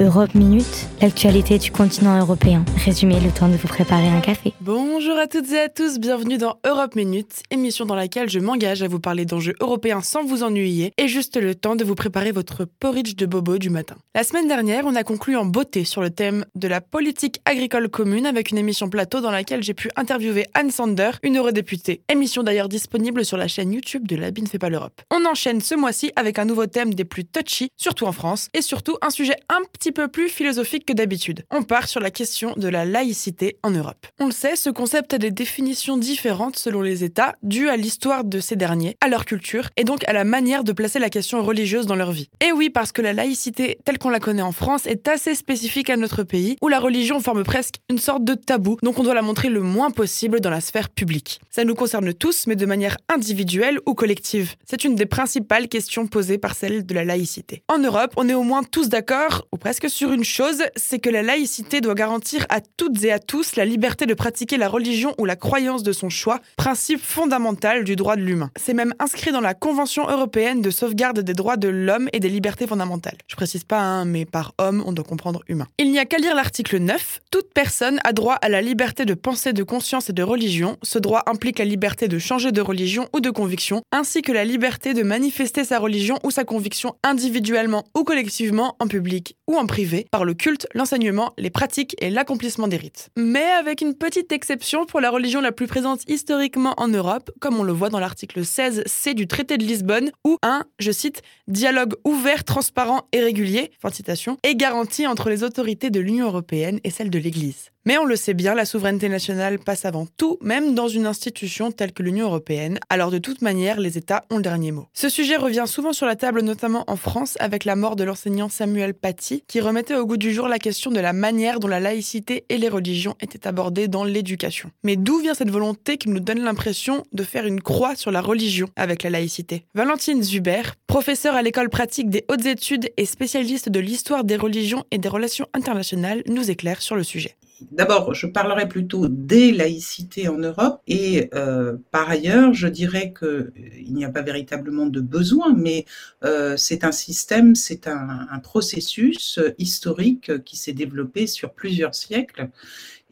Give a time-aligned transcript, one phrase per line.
[0.00, 2.64] Europe Minute, l'actualité du continent européen.
[2.84, 4.52] Résumé, le temps de vous préparer un café.
[4.60, 8.82] Bonjour à toutes et à tous, bienvenue dans Europe Minute, émission dans laquelle je m'engage
[8.82, 12.32] à vous parler d'enjeux européens sans vous ennuyer et juste le temps de vous préparer
[12.32, 13.94] votre porridge de bobo du matin.
[14.16, 17.88] La semaine dernière, on a conclu en beauté sur le thème de la politique agricole
[17.88, 22.02] commune avec une émission plateau dans laquelle j'ai pu interviewer Anne Sander, une eurodéputée.
[22.08, 25.02] Émission d'ailleurs disponible sur la chaîne YouTube de La ne fait pas l'Europe.
[25.12, 28.60] On enchaîne ce mois-ci avec un nouveau thème des plus touchy, surtout en France, et
[28.60, 31.44] surtout un sujet un petit peu plus philosophique que d'habitude.
[31.50, 34.06] On part sur la question de la laïcité en Europe.
[34.20, 38.24] On le sait, ce concept a des définitions différentes selon les États, dues à l'histoire
[38.24, 41.42] de ces derniers, à leur culture et donc à la manière de placer la question
[41.42, 42.28] religieuse dans leur vie.
[42.40, 45.90] Et oui, parce que la laïcité telle qu'on la connaît en France est assez spécifique
[45.90, 49.14] à notre pays, où la religion forme presque une sorte de tabou, donc on doit
[49.14, 51.40] la montrer le moins possible dans la sphère publique.
[51.50, 54.54] Ça nous concerne tous, mais de manière individuelle ou collective.
[54.64, 57.62] C'est une des principales questions posées par celle de la laïcité.
[57.68, 60.98] En Europe, on est au moins tous d'accord, ou presque que sur une chose, c'est
[60.98, 64.68] que la laïcité doit garantir à toutes et à tous la liberté de pratiquer la
[64.68, 68.50] religion ou la croyance de son choix, principe fondamental du droit de l'humain.
[68.56, 72.28] C'est même inscrit dans la Convention européenne de sauvegarde des droits de l'homme et des
[72.28, 73.18] libertés fondamentales.
[73.26, 75.66] Je précise pas, hein, mais par homme, on doit comprendre humain.
[75.78, 77.20] Il n'y a qu'à lire l'article 9.
[77.30, 80.76] Toute personne a droit à la liberté de pensée, de conscience et de religion.
[80.82, 84.44] Ce droit implique la liberté de changer de religion ou de conviction, ainsi que la
[84.44, 89.63] liberté de manifester sa religion ou sa conviction individuellement ou collectivement en public ou en
[89.66, 93.10] privé par le culte, l'enseignement, les pratiques et l'accomplissement des rites.
[93.16, 97.58] Mais avec une petite exception pour la religion la plus présente historiquement en Europe, comme
[97.58, 101.94] on le voit dans l'article 16c du traité de Lisbonne, où un, je cite, dialogue
[102.04, 106.90] ouvert, transparent et régulier, fin citation, est garanti entre les autorités de l'Union européenne et
[106.90, 107.73] celles de l'Église.
[107.86, 111.70] Mais on le sait bien, la souveraineté nationale passe avant tout, même dans une institution
[111.70, 114.86] telle que l'Union européenne, alors de toute manière, les États ont le dernier mot.
[114.94, 118.48] Ce sujet revient souvent sur la table, notamment en France, avec la mort de l'enseignant
[118.48, 121.78] Samuel Paty, qui remettait au goût du jour la question de la manière dont la
[121.78, 124.70] laïcité et les religions étaient abordées dans l'éducation.
[124.82, 128.22] Mais d'où vient cette volonté qui nous donne l'impression de faire une croix sur la
[128.22, 129.66] religion avec la laïcité?
[129.74, 134.84] Valentine Zuber, professeure à l'école pratique des hautes études et spécialiste de l'histoire des religions
[134.90, 137.36] et des relations internationales, nous éclaire sur le sujet.
[137.60, 143.28] D'abord, je parlerai plutôt des laïcités en Europe et euh, par ailleurs, je dirais qu'il
[143.28, 143.52] euh,
[143.88, 145.84] n'y a pas véritablement de besoin, mais
[146.24, 152.50] euh, c'est un système, c'est un, un, processus historique qui s'est développé sur plusieurs siècles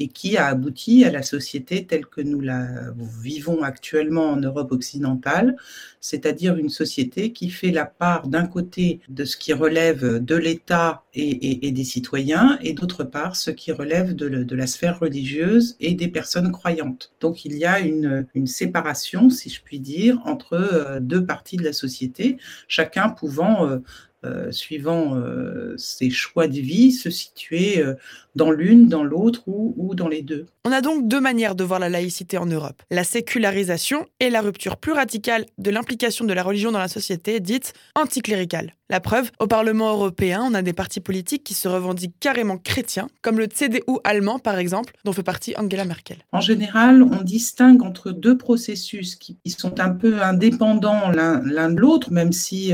[0.00, 2.66] et qui a abouti à la société telle que nous la
[3.20, 5.56] vivons actuellement en Europe occidentale,
[6.00, 11.04] c'est-à-dire une société qui fait la part d'un côté de ce qui relève de l'État
[11.12, 16.08] et, des citoyens, et d'autre part ce qui relève de, la sphère religieuse et des
[16.08, 17.12] personnes croyantes.
[17.20, 21.62] Donc il y a une, séparation, si je puis dire, entre euh, deux parties de
[21.62, 22.38] la société,
[22.68, 23.80] chacun pouvant
[24.22, 27.94] euh, suivant euh, ses choix de vie, se situer euh,
[28.34, 30.44] dans l'une, dans l'autre ou, ou, dans les deux.
[30.66, 32.82] On a donc deux manières de voir la laïcité en Europe.
[32.90, 37.40] La sécularisation et la rupture plus radicale de l'implication de la religion dans la société,
[37.40, 38.74] dite anticléricale.
[38.90, 43.06] La preuve, au Parlement européen, on a des partis politiques qui se revendiquent carrément chrétiens,
[43.22, 46.18] comme le CDU allemand par exemple, dont fait partie Angela Merkel.
[46.32, 52.12] En général, on distingue entre deux processus qui, sont un peu indépendants l'un de l'autre,
[52.12, 52.72] même si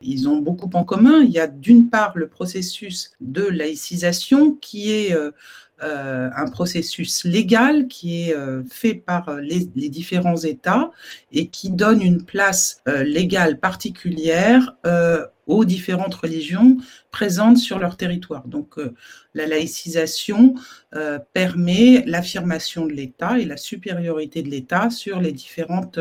[0.00, 1.20] ils ont beaucoup commun.
[1.22, 5.30] Il y a d'une part le processus de laïcisation qui est euh,
[5.82, 10.90] euh, un processus légal qui est euh, fait par les, différents États
[11.32, 14.76] et qui donne une place légale particulière
[15.48, 16.76] aux différentes religions
[17.10, 18.46] présentes sur leur territoire.
[18.46, 18.76] Donc
[19.34, 20.54] la laïcisation
[21.32, 25.98] permet l'affirmation de l'État et la supériorité de l'État sur les différentes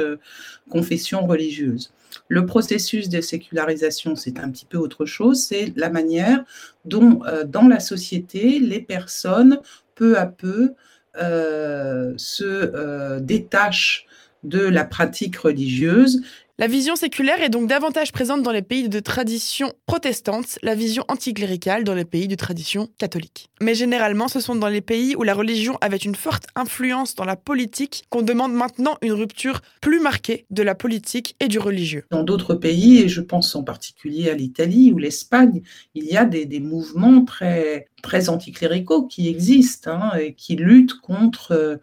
[0.69, 1.91] confessions religieuses.
[2.27, 6.43] Le processus de sécularisation, c'est un petit peu autre chose, c'est la manière
[6.85, 9.59] dont euh, dans la société, les personnes,
[9.95, 10.73] peu à peu,
[11.21, 14.05] euh, se euh, détachent
[14.43, 16.21] de la pratique religieuse
[16.59, 21.05] la vision séculaire est donc davantage présente dans les pays de tradition protestante, la vision
[21.07, 23.51] anticléricale dans les pays de tradition catholique.
[23.61, 27.25] Mais généralement, ce sont dans les pays où la religion avait une forte influence dans
[27.25, 32.05] la politique qu'on demande maintenant une rupture plus marquée de la politique et du religieux.
[32.09, 35.61] Dans d'autres pays, et je pense en particulier à l'Italie ou l'Espagne,
[35.93, 41.51] il y a des, mouvements très, très anticléricaux qui existent hein, et qui luttent contre
[41.51, 41.77] euh,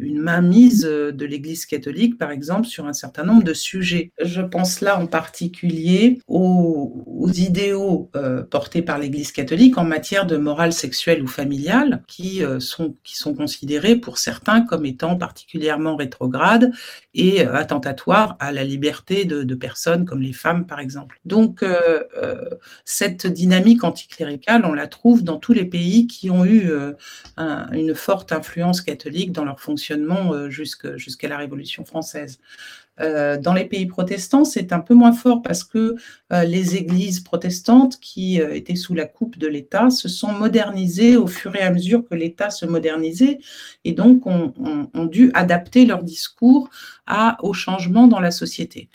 [0.00, 4.12] une mainmise de l'Église catholique, par exemple, sur un certain nombre de sujets.
[4.22, 10.36] Je pense là en particulier aux, idéaux euh, portés par l'Église catholique en matière de
[10.36, 16.72] morale sexuelle ou familiale, qui, sont, qui sont considérés pour certains comme étant particulièrement rétrogrades
[17.14, 21.20] et attentatoires à la liberté de, personnes comme les femmes, par exemple.
[21.24, 21.64] Donc,
[22.84, 26.92] cette dynamique anticléricale, on la trouve dans tous les pays qui ont eu euh,
[27.72, 32.38] une forte influence catholique dans leur fonctionnement euh, jusqu'à la Révolution française.
[33.00, 35.94] Euh, dans les pays protestants, c'est un peu moins fort parce que
[36.30, 41.56] les églises protestantes qui étaient sous la coupe de l'État se sont modernisées au fur
[41.56, 43.38] et à mesure que l'État se modernisait
[43.84, 44.52] et donc ont,
[45.06, 46.68] dû adapter leur discours
[47.06, 48.90] à, au changement dans la société.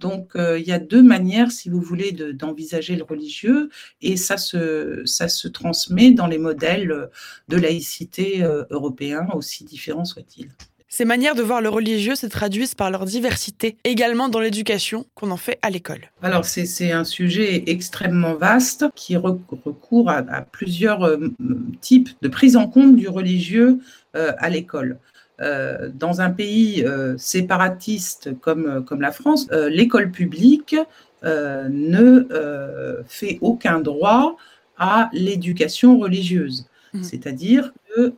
[0.00, 3.68] Donc, euh, il y a deux manières, si vous voulez, d'envisager le religieux,
[4.00, 7.10] et ça se, ça se transmet dans les modèles
[7.48, 10.48] de laïcité euh, européens, aussi différents soient-ils.
[10.88, 15.30] Ces manières de voir le religieux se traduisent par leur diversité, également dans l'éducation qu'on
[15.30, 16.10] en fait à l'école.
[16.20, 21.32] Alors c'est un sujet extrêmement vaste qui recourt à, plusieurs euh,
[21.80, 23.78] types de prise en compte du religieux
[24.14, 24.98] à l'école.
[25.40, 30.76] Euh, dans un pays euh, séparatiste comme, euh, comme la France, l'école publique
[31.22, 34.36] ne fait aucun droit
[34.78, 36.66] à l'éducation religieuse.
[36.94, 37.02] Mmh.
[37.02, 38.14] C'est-à-dire que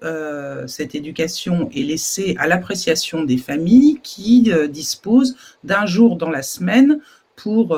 [0.68, 7.00] cette éducation est laissée à l'appréciation des familles qui disposent d'un jour dans la semaine
[7.34, 7.76] pour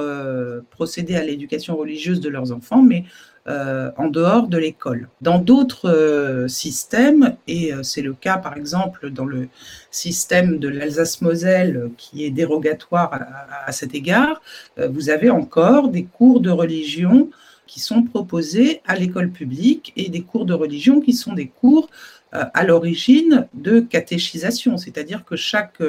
[0.69, 3.05] procéder à l'éducation religieuse de leurs enfants, mais
[3.47, 5.11] euh, en dehors de l'école.
[5.21, 9.49] Dans d'autres euh, systèmes, et euh, c'est le cas par exemple dans le
[9.91, 14.41] système de l'Alsace-Moselle qui est dérogatoire à, à cet égard,
[14.89, 17.29] vous avez encore des cours de religion
[17.67, 21.91] qui sont proposés à l'école publique et des cours de religion qui sont des cours
[22.35, 25.81] à l'origine de catéchisation, c'est-à-dire que chaque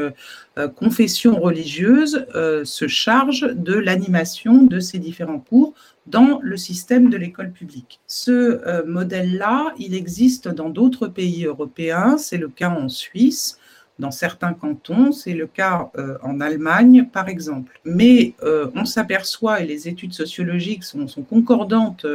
[0.76, 2.26] confession religieuse
[2.64, 5.74] se charge de l'animation de ces différents cours
[6.08, 8.00] dans le système de l'école publique.
[8.08, 13.60] Ce euh, modèle-là, il existe dans d'autres pays européens, c'est le cas en Suisse,
[13.98, 17.80] dans certains cantons, c'est le cas euh, en Allemagne, par exemple.
[17.86, 22.06] Mais euh, on s'aperçoit, et les études sociologiques sont concordantes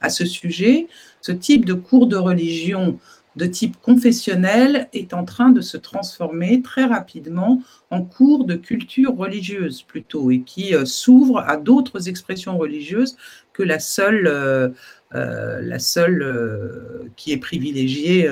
[0.00, 0.88] à ce sujet,
[1.20, 2.98] ce type de cours de religion
[3.36, 9.16] de type confessionnel est en train de se transformer très rapidement en cours de culture
[9.16, 13.16] religieuse plutôt et qui euh, s'ouvre à d'autres expressions religieuses
[13.52, 14.68] que la seule, euh,
[15.14, 18.30] euh, la seule qui est privilégiée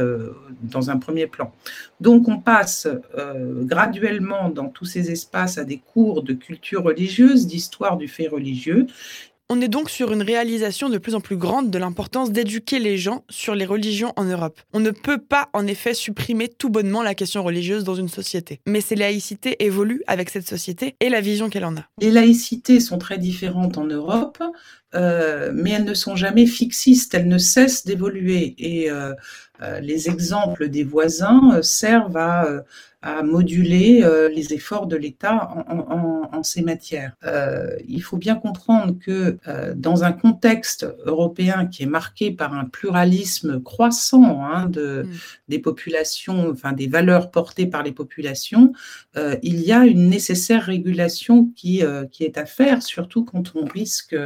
[0.62, 1.52] dans un premier plan.
[2.00, 2.86] Donc on passe
[3.62, 8.86] graduellement dans tous ces espaces à des cours de culture religieuse, d'histoire du fait religieux,
[9.50, 12.98] on est donc sur une réalisation de plus en plus grande de l'importance d'éduquer les
[12.98, 14.60] gens sur les religions en Europe.
[14.74, 18.60] On ne peut pas en effet supprimer tout bonnement la question religieuse dans une société.
[18.66, 21.84] Mais ces laïcités évoluent avec cette société et la vision qu'elle en a.
[21.98, 24.42] Les laïcités sont très différentes en Europe.
[24.94, 28.54] Euh, mais elles ne sont jamais fixistes, elles ne cessent d'évoluer.
[28.58, 29.12] Et euh,
[29.62, 32.46] euh, les exemples des voisins servent à,
[33.02, 34.04] à moduler
[34.34, 37.14] les efforts de l'État en, en, ces matières.
[37.86, 39.38] il faut bien comprendre que
[39.74, 45.10] dans un contexte européen qui est marqué par un pluralisme croissant hein, de, mm.
[45.48, 48.72] des populations, enfin des valeurs portées par les populations,
[49.42, 51.82] il y a une nécessaire régulation qui,
[52.12, 54.16] qui est à faire, surtout quand on risque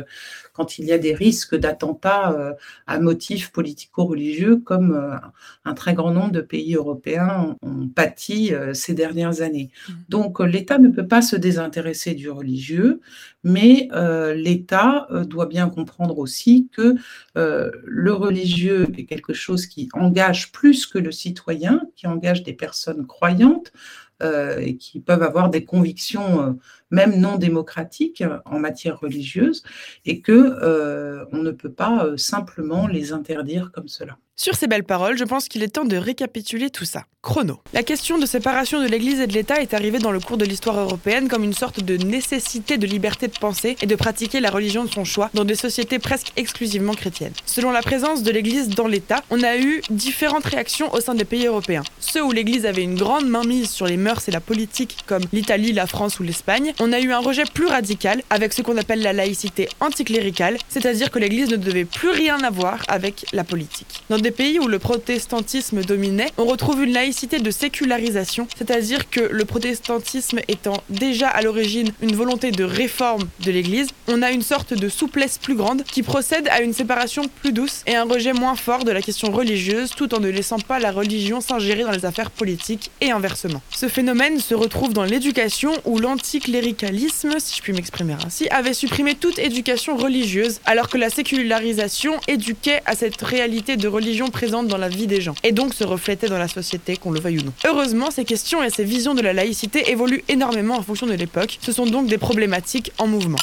[0.53, 2.53] quand il y a des risques d'attentats euh,
[2.87, 5.17] à motifs politico-religieux, comme euh,
[5.65, 9.71] un très grand nombre de pays européens ont, pâti euh, ces dernières années.
[9.89, 9.93] Mmh.
[10.09, 13.01] Donc l'État ne peut pas se désintéresser du religieux,
[13.45, 13.89] mais
[14.37, 16.95] l'État doit bien comprendre aussi que
[17.35, 23.07] le religieux est quelque chose qui engage plus que le citoyen, qui engage des personnes
[23.07, 23.73] croyantes.
[24.23, 26.59] Et qui peuvent avoir des convictions
[26.93, 29.65] même non démocratiques en matière religieuse,
[30.05, 34.19] et que euh, on ne peut pas euh, simplement les interdire comme cela.
[34.43, 37.05] Sur ces belles paroles, je pense qu'il est temps de récapituler tout ça.
[37.23, 37.61] Chrono.
[37.73, 40.45] La question de séparation de l'Église et de l'État est arrivée dans le cours de
[40.45, 44.51] l'histoire européenne comme une sorte de nécessité de liberté de penser et de pratiquer la
[44.51, 47.33] religion de son choix dans des sociétés presque exclusivement chrétiennes.
[47.47, 51.25] Selon la présence de l'Église dans l'État, on a eu différentes réactions au sein des
[51.25, 51.85] pays européens.
[52.01, 55.73] Ceux où l'Église avait une grande mainmise sur les mœurs et la politique, comme l'Italie,
[55.73, 59.01] la France ou l'Espagne, on a eu un rejet plus radical avec ce qu'on appelle
[59.01, 64.03] la laïcité anticléricale, c'est-à-dire que l'Église ne devait plus rien avoir avec la politique.
[64.33, 70.41] Pays où le protestantisme dominait, on retrouve une laïcité de sécularisation, c'est-à-dire que le protestantisme
[70.49, 74.89] étant déjà à l'origine une volonté de réforme de l'Église, on a une sorte de
[74.89, 78.85] souplesse plus grande qui procède à une séparation plus douce et un rejet moins fort
[78.85, 82.31] de la question religieuse tout en ne laissant pas la religion s'ingérer dans les affaires
[82.31, 83.63] politiques et inversement.
[83.75, 89.15] Ce phénomène se retrouve dans l'éducation où l'anticléricalisme, si je puis m'exprimer ainsi, avait supprimé
[89.15, 94.77] toute éducation religieuse alors que la sécularisation éduquait à cette réalité de religion présente dans
[94.79, 97.43] la vie des gens et donc se reflétait dans la société qu'on le veuille ou
[97.43, 97.53] non.
[97.67, 101.59] Heureusement, ces questions et ces visions de la laïcité évoluent énormément en fonction de l'époque.
[101.61, 103.39] Ce sont donc des problématiques en mouvement.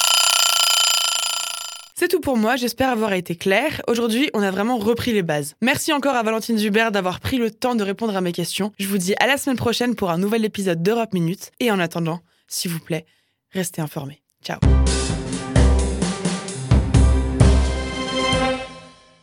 [1.94, 3.82] C'est tout pour moi, j'espère avoir été clair.
[3.86, 5.54] Aujourd'hui, on a vraiment repris les bases.
[5.60, 8.72] Merci encore à Valentine Zuber d'avoir pris le temps de répondre à mes questions.
[8.78, 11.50] Je vous dis à la semaine prochaine pour un nouvel épisode d'Europe Minute.
[11.60, 13.04] Et en attendant, s'il vous plaît,
[13.52, 14.22] restez informés.
[14.42, 14.58] Ciao